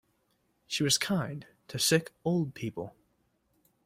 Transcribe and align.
She 0.65 0.81
was 0.81 0.97
kind 0.97 1.45
to 1.67 1.77
sick 1.77 2.11
old 2.25 2.55
people. 2.55 2.95